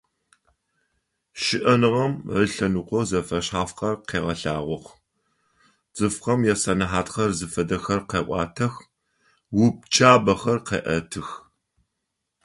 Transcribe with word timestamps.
ЩыӀэныгъэм 1.43 2.13
ылъэныкъо 2.41 3.01
зэфэшъхьафхэр 3.09 3.95
къегъэлъагъох, 4.07 4.85
цӀыфхэм 5.95 6.39
ясэнэхьатхэр 6.53 7.31
зыфэдэхэр 7.37 8.01
къеӀуатэх, 8.09 8.73
упчӀабэхэр 9.63 10.59
къеӀэтых. 10.67 11.29